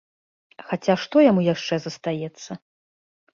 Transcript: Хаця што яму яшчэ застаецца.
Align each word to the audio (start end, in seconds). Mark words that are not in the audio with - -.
Хаця 0.69 0.95
што 1.01 1.17
яму 1.25 1.43
яшчэ 1.49 1.79
застаецца. 1.85 2.51